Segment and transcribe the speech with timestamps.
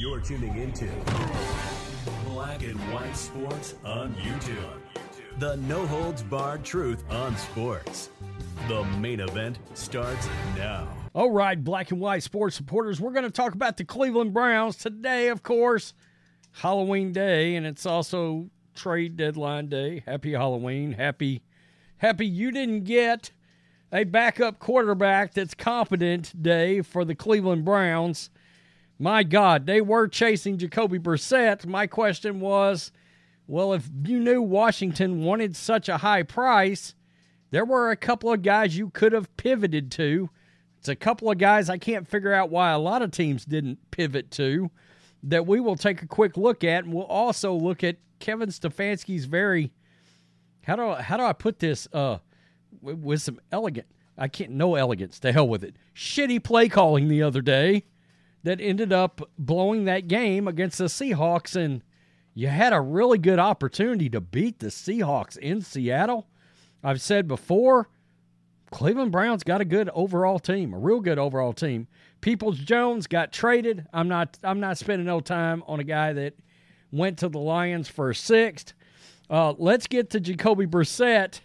[0.00, 0.88] You're tuning into
[2.26, 4.80] Black and White Sports on YouTube.
[5.38, 8.10] The no holds barred truth on sports.
[8.66, 10.88] The main event starts now.
[11.14, 14.76] All right, black and white sports supporters, we're going to talk about the Cleveland Browns
[14.76, 15.94] today, of course,
[16.52, 20.02] Halloween day, and it's also trade deadline day.
[20.06, 20.92] Happy Halloween.
[20.92, 21.42] Happy,
[21.98, 23.30] happy you didn't get
[23.92, 28.30] a backup quarterback that's competent day for the Cleveland Browns.
[28.98, 31.66] My God, they were chasing Jacoby Brissett.
[31.66, 32.92] My question was,
[33.46, 36.94] well, if you knew Washington wanted such a high price,
[37.50, 40.30] there were a couple of guys you could have pivoted to.
[40.78, 43.78] It's a couple of guys I can't figure out why a lot of teams didn't
[43.90, 44.70] pivot to
[45.22, 49.24] that we will take a quick look at, and we'll also look at Kevin Stefanski's
[49.24, 49.72] very
[50.62, 52.18] how do how do I put this uh
[52.80, 53.86] with some elegant
[54.18, 57.84] I can't no elegance to hell with it shitty play calling the other day
[58.42, 61.82] that ended up blowing that game against the Seahawks and
[62.34, 66.28] you had a really good opportunity to beat the Seahawks in Seattle.
[66.82, 67.88] I've said before,
[68.70, 71.88] Cleveland Browns got a good overall team, a real good overall team.
[72.20, 73.86] Peoples Jones got traded.
[73.92, 76.34] I'm not I'm not spending no time on a guy that
[76.92, 78.74] went to the Lions for a sixth.
[79.28, 81.40] Uh, let's get to Jacoby Brissett,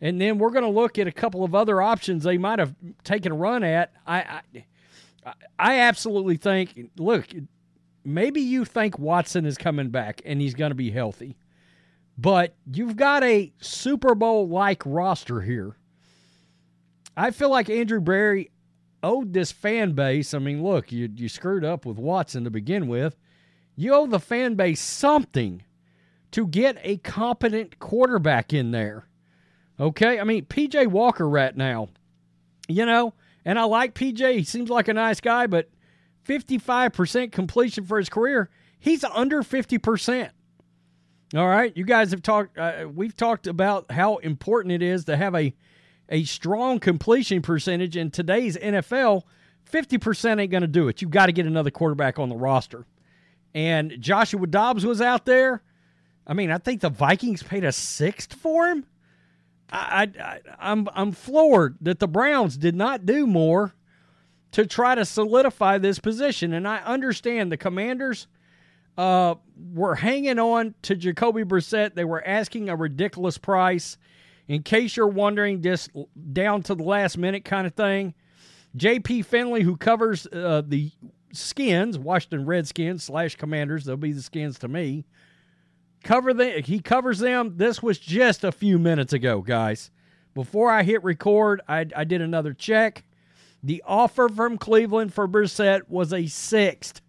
[0.00, 2.74] and then we're going to look at a couple of other options they might have
[3.04, 3.92] taken a run at.
[4.06, 4.40] I,
[5.24, 6.90] I, I absolutely think.
[6.96, 7.26] Look,
[8.04, 11.36] maybe you think Watson is coming back and he's going to be healthy,
[12.16, 15.76] but you've got a Super Bowl like roster here.
[17.16, 18.50] I feel like Andrew Berry
[19.02, 20.32] owed this fan base.
[20.34, 23.16] I mean, look, you you screwed up with Watson to begin with.
[23.74, 25.62] You owe the fan base something
[26.30, 29.07] to get a competent quarterback in there.
[29.78, 30.18] Okay?
[30.18, 31.88] I mean, PJ Walker right now,
[32.68, 34.38] you know, and I like PJ.
[34.38, 35.70] He seems like a nice guy, but
[36.26, 40.30] 55% completion for his career, he's under 50%.
[41.34, 41.76] All right?
[41.76, 45.54] You guys have talked uh, we've talked about how important it is to have a
[46.08, 49.24] a strong completion percentage in today's NFL.
[49.70, 51.02] 50% ain't going to do it.
[51.02, 52.86] You've got to get another quarterback on the roster.
[53.54, 55.62] And Joshua Dobbs was out there.
[56.26, 58.86] I mean, I think the Vikings paid a sixth for him.
[59.70, 63.74] I, I, I'm I'm floored that the Browns did not do more
[64.52, 66.52] to try to solidify this position.
[66.52, 68.26] And I understand the Commanders
[68.96, 69.34] uh,
[69.74, 71.94] were hanging on to Jacoby Brissett.
[71.94, 73.98] They were asking a ridiculous price.
[74.46, 75.90] In case you're wondering, just
[76.32, 78.14] down to the last minute kind of thing.
[78.76, 79.22] J.P.
[79.22, 80.90] Finlay, who covers uh, the
[81.32, 85.04] Skins, Washington Redskins slash Commanders, they'll be the Skins to me.
[86.04, 87.56] Cover the he covers them.
[87.56, 89.90] This was just a few minutes ago, guys.
[90.34, 93.04] Before I hit record, I, I did another check.
[93.62, 97.00] The offer from Cleveland for Brissett was a sixth.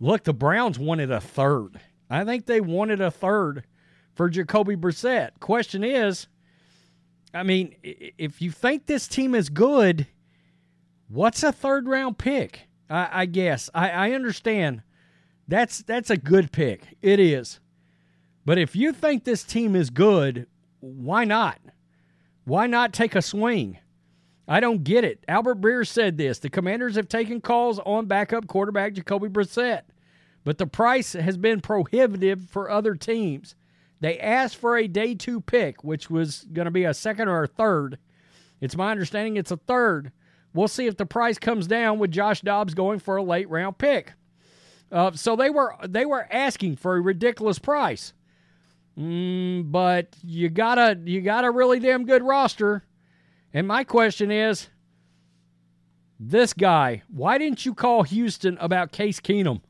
[0.00, 1.80] Look, the Browns wanted a third.
[2.08, 3.64] I think they wanted a third
[4.14, 5.38] for Jacoby Brissett.
[5.38, 6.26] Question is,
[7.32, 10.08] I mean, if you think this team is good,
[11.08, 12.68] what's a third round pick?
[12.88, 14.82] I, I guess I, I understand.
[15.50, 16.96] That's that's a good pick.
[17.02, 17.58] It is.
[18.44, 20.46] But if you think this team is good,
[20.78, 21.58] why not?
[22.44, 23.78] Why not take a swing?
[24.46, 25.24] I don't get it.
[25.26, 26.38] Albert Breer said this.
[26.38, 29.82] The commanders have taken calls on backup quarterback Jacoby Brissett,
[30.44, 33.56] but the price has been prohibitive for other teams.
[33.98, 37.42] They asked for a day two pick, which was going to be a second or
[37.42, 37.98] a third.
[38.60, 40.12] It's my understanding it's a third.
[40.54, 43.76] We'll see if the price comes down with Josh Dobbs going for a late round
[43.76, 44.12] pick.
[44.92, 48.12] Uh, so they were they were asking for a ridiculous price.
[48.98, 52.84] Mm, but you got a you got a really damn good roster.
[53.52, 54.68] And my question is
[56.18, 59.60] this guy, why didn't you call Houston about Case Keenum?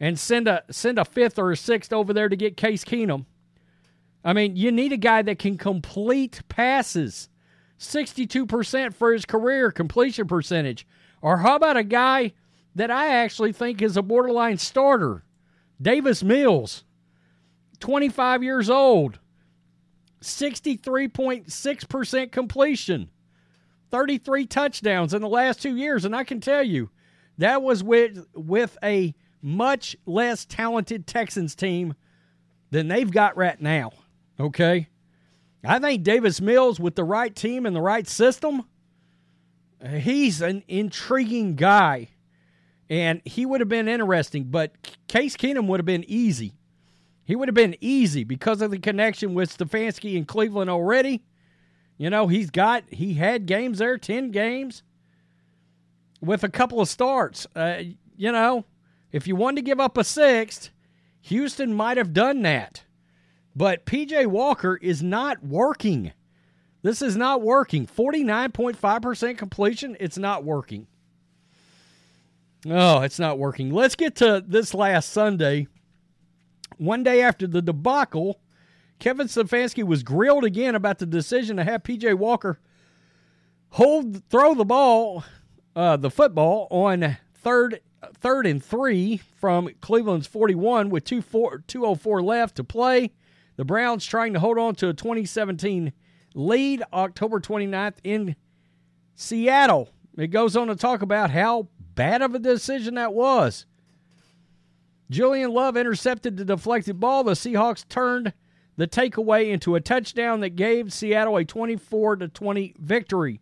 [0.00, 3.26] and send a send a fifth or a sixth over there to get Case Keenum.
[4.24, 7.28] I mean, you need a guy that can complete passes.
[7.78, 10.84] 62% for his career completion percentage.
[11.22, 12.32] Or how about a guy
[12.78, 15.22] that I actually think is a borderline starter?
[15.80, 16.84] Davis Mills,
[17.80, 19.18] 25 years old,
[20.22, 23.10] 63.6% completion,
[23.90, 26.04] 33 touchdowns in the last two years.
[26.04, 26.90] And I can tell you,
[27.38, 31.94] that was with, with a much less talented Texans team
[32.70, 33.92] than they've got right now.
[34.38, 34.88] Okay?
[35.64, 38.62] I think Davis Mills, with the right team and the right system,
[39.84, 42.10] he's an intriguing guy.
[42.90, 44.72] And he would have been interesting, but
[45.08, 46.54] Case Keenum would have been easy.
[47.24, 51.24] He would have been easy because of the connection with Stefanski in Cleveland already.
[51.98, 54.82] You know, he's got, he had games there, 10 games
[56.20, 57.46] with a couple of starts.
[57.54, 57.82] Uh,
[58.16, 58.64] you know,
[59.12, 60.70] if you wanted to give up a sixth,
[61.22, 62.84] Houston might have done that.
[63.54, 66.12] But PJ Walker is not working.
[66.82, 67.86] This is not working.
[67.86, 70.86] 49.5% completion, it's not working.
[72.66, 73.70] Oh, it's not working.
[73.70, 75.68] Let's get to this last Sunday.
[76.76, 78.40] One day after the debacle,
[78.98, 82.58] Kevin Stefanski was grilled again about the decision to have PJ Walker
[83.70, 85.24] hold throw the ball,
[85.76, 87.80] uh, the football on third
[88.14, 93.12] third and three from Cleveland's 41 with 204 left to play.
[93.56, 95.92] The Browns trying to hold on to a 2017
[96.34, 98.36] lead October 29th in
[99.16, 99.88] Seattle.
[100.16, 103.66] It goes on to talk about how bad of a decision that was.
[105.10, 107.24] Julian Love intercepted the deflected ball.
[107.24, 108.32] The Seahawks turned
[108.76, 113.40] the takeaway into a touchdown that gave Seattle a 24 20 victory.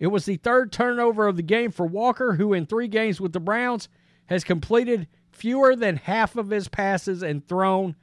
[0.00, 3.32] It was the third turnover of the game for Walker, who in three games with
[3.32, 3.88] the Browns
[4.26, 7.94] has completed fewer than half of his passes and thrown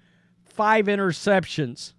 [0.46, 1.96] five interceptions.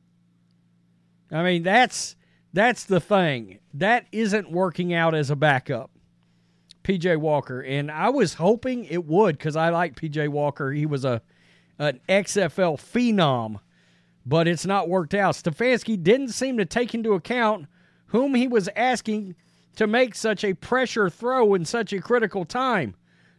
[1.30, 2.16] I mean, that's
[2.54, 3.58] that's the thing.
[3.74, 5.91] That isn't working out as a backup.
[6.82, 10.72] PJ Walker, and I was hoping it would cuz I like PJ Walker.
[10.72, 11.22] He was a
[11.78, 13.60] an XFL phenom,
[14.26, 15.34] but it's not worked out.
[15.34, 17.66] Stefanski didn't seem to take into account
[18.06, 19.34] whom he was asking
[19.76, 22.94] to make such a pressure throw in such a critical time.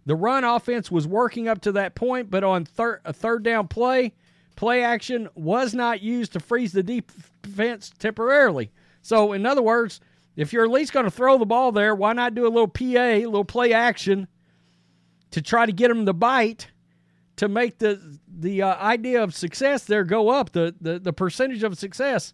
[0.05, 3.67] The run offense was working up to that point, but on thir- a third down
[3.67, 4.13] play,
[4.55, 8.71] Play action was not used to freeze the defense temporarily.
[9.01, 9.99] So, in other words,
[10.35, 12.67] if you're at least going to throw the ball there, why not do a little
[12.67, 14.27] PA, a little play action
[15.31, 16.67] to try to get them to bite
[17.35, 21.63] to make the the uh, idea of success there go up, the, the, the percentage
[21.63, 22.33] of success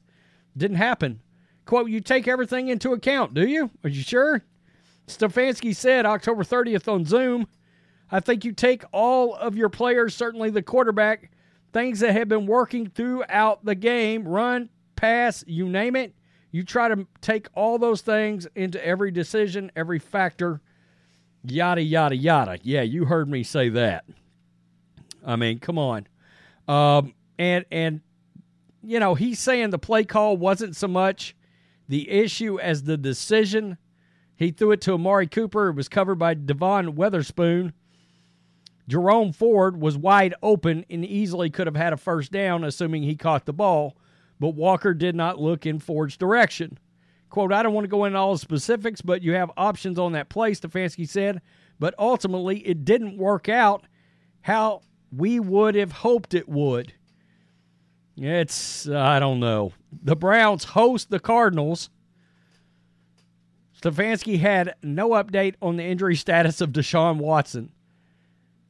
[0.55, 1.21] didn't happen.
[1.65, 3.69] Quote, you take everything into account, do you?
[3.83, 4.43] Are you sure?
[5.07, 7.47] Stefanski said October 30th on Zoom,
[8.11, 11.31] I think you take all of your players, certainly the quarterback,
[11.73, 16.13] things that have been working throughout the game run, pass, you name it.
[16.51, 20.61] You try to take all those things into every decision, every factor,
[21.43, 22.59] yada, yada, yada.
[22.63, 24.05] Yeah, you heard me say that.
[25.25, 26.07] I mean, come on.
[26.67, 28.01] Um, and, and,
[28.83, 31.35] you know, he's saying the play call wasn't so much
[31.87, 33.77] the issue as the decision.
[34.35, 35.69] He threw it to Amari Cooper.
[35.69, 37.73] It was covered by Devon Witherspoon.
[38.87, 43.15] Jerome Ford was wide open and easily could have had a first down, assuming he
[43.15, 43.95] caught the ball,
[44.39, 46.77] but Walker did not look in Ford's direction.
[47.29, 50.13] Quote, I don't want to go into all the specifics, but you have options on
[50.13, 51.41] that play, Stefanski said,
[51.77, 53.85] but ultimately it didn't work out
[54.41, 54.81] how
[55.15, 56.93] we would have hoped it would.
[58.17, 59.73] It's, I don't know.
[60.03, 61.89] The Browns host the Cardinals.
[63.81, 67.71] Stefanski had no update on the injury status of Deshaun Watson.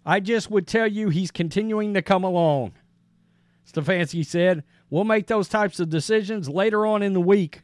[0.06, 2.74] I just would tell you he's continuing to come along.
[3.72, 7.62] Stefanski said, We'll make those types of decisions later on in the week.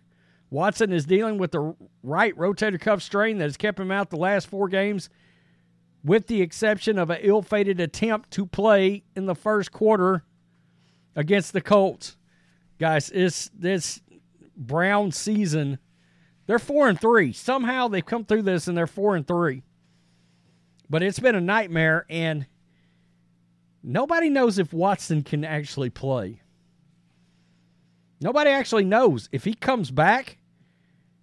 [0.50, 4.18] Watson is dealing with the right rotator cuff strain that has kept him out the
[4.18, 5.10] last four games,
[6.04, 10.24] with the exception of an ill fated attempt to play in the first quarter
[11.16, 12.16] against the Colts.
[12.80, 14.02] Guys, it's this
[14.56, 15.80] Brown season.
[16.46, 17.34] They're four and three.
[17.34, 19.64] Somehow they've come through this and they're four and three.
[20.90, 22.46] But it's been a nightmare, and
[23.82, 26.42] nobody knows if Watson can actually play.
[28.22, 30.38] Nobody actually knows if he comes back,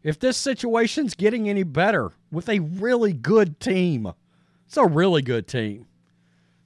[0.03, 4.13] if this situation's getting any better with a really good team.
[4.67, 5.87] It's a really good team.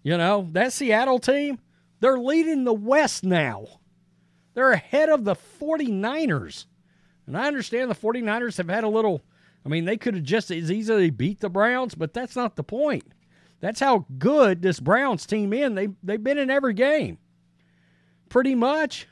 [0.02, 1.58] You know, that Seattle team,
[2.00, 3.66] they're leading the West now.
[4.54, 6.66] They're ahead of the 49ers.
[7.26, 9.22] And I understand the 49ers have had a little
[9.66, 12.62] I mean, they could have just as easily beat the Browns, but that's not the
[12.62, 13.02] point.
[13.58, 15.74] That's how good this Browns team is.
[15.74, 17.18] They they've been in every game.
[18.28, 19.08] Pretty much.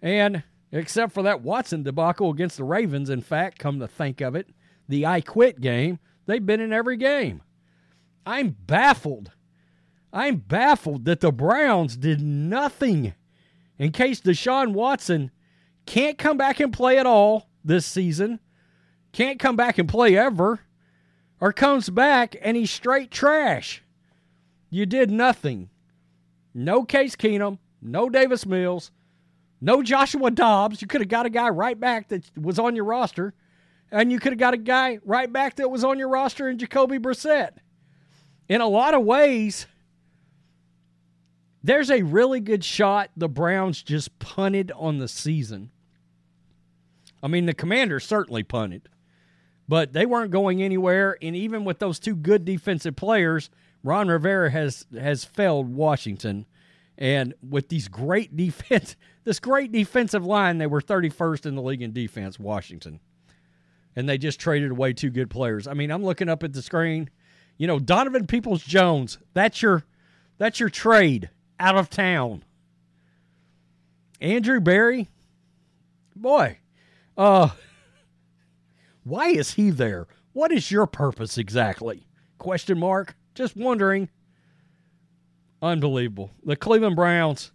[0.00, 4.34] And except for that Watson debacle against the Ravens, in fact, come to think of
[4.34, 4.48] it,
[4.88, 7.42] the I quit game, they've been in every game.
[8.26, 9.32] I'm baffled.
[10.12, 13.14] I'm baffled that the Browns did nothing
[13.78, 15.30] in case Deshaun Watson
[15.86, 18.40] can't come back and play at all this season,
[19.12, 20.60] can't come back and play ever,
[21.40, 23.82] or comes back and he's straight trash.
[24.70, 25.70] You did nothing.
[26.52, 28.90] No Case Keenum, no Davis Mills,
[29.60, 30.80] no Joshua Dobbs.
[30.80, 33.34] You could have got a guy right back that was on your roster,
[33.90, 36.58] and you could have got a guy right back that was on your roster in
[36.58, 37.52] Jacoby Brissett.
[38.48, 39.66] In a lot of ways,
[41.62, 45.70] there's a really good shot the Browns just punted on the season.
[47.22, 48.88] I mean, the Commanders certainly punted,
[49.68, 51.18] but they weren't going anywhere.
[51.20, 53.50] And even with those two good defensive players,
[53.82, 56.46] Ron Rivera has has failed Washington.
[56.98, 61.80] And with these great defense, this great defensive line, they were 31st in the league
[61.80, 62.98] in defense, Washington.
[63.94, 65.66] And they just traded away two good players.
[65.66, 67.08] I mean, I'm looking up at the screen.
[67.56, 69.84] You know, Donovan Peoples Jones, that's your
[70.38, 72.44] that's your trade out of town.
[74.20, 75.08] Andrew Berry,
[76.14, 76.58] boy,
[77.16, 77.50] uh,
[79.02, 80.06] why is he there?
[80.32, 82.06] What is your purpose exactly?
[82.38, 83.16] Question mark.
[83.34, 84.08] Just wondering.
[85.60, 86.30] Unbelievable.
[86.44, 87.52] The Cleveland Browns.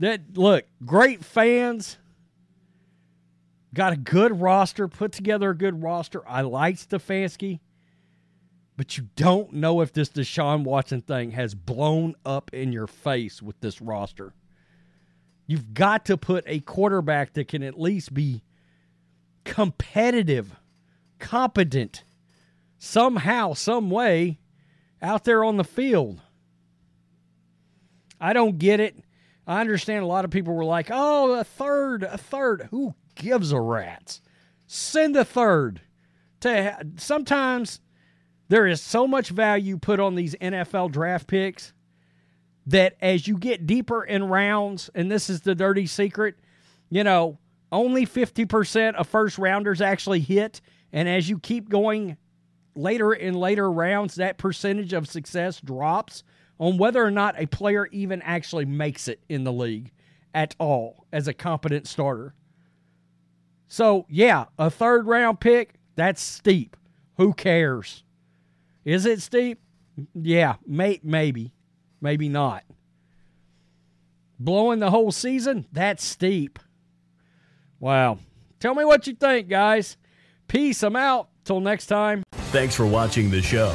[0.00, 1.98] That look, great fans.
[3.74, 6.26] Got a good roster, put together a good roster.
[6.26, 7.60] I like Stefanski,
[8.76, 13.42] but you don't know if this Deshaun Watson thing has blown up in your face
[13.42, 14.32] with this roster.
[15.46, 18.42] You've got to put a quarterback that can at least be
[19.44, 20.56] competitive,
[21.18, 22.04] competent,
[22.78, 24.38] somehow, some way
[25.02, 26.20] out there on the field.
[28.20, 28.96] I don't get it.
[29.46, 32.68] I understand a lot of people were like, oh, a third, a third.
[32.70, 34.20] Who gives a rat's?
[34.66, 35.80] Send a third.
[36.40, 37.80] To sometimes
[38.48, 41.72] there is so much value put on these NFL draft picks
[42.66, 46.36] that as you get deeper in rounds, and this is the dirty secret,
[46.90, 47.38] you know,
[47.72, 50.60] only 50% of first rounders actually hit.
[50.92, 52.18] And as you keep going
[52.74, 56.22] later in later rounds, that percentage of success drops
[56.58, 59.92] on whether or not a player even actually makes it in the league
[60.34, 62.34] at all as a competent starter.
[63.68, 66.76] So, yeah, a third round pick, that's steep.
[67.16, 68.04] Who cares?
[68.84, 69.60] Is it steep?
[70.14, 71.52] Yeah, may, maybe.
[72.00, 72.64] Maybe not.
[74.38, 75.66] Blowing the whole season?
[75.72, 76.58] That's steep.
[77.80, 78.18] Wow.
[78.60, 79.96] Tell me what you think, guys.
[80.46, 80.82] Peace.
[80.82, 81.28] I'm out.
[81.44, 82.22] Till next time.
[82.52, 83.74] Thanks for watching the show.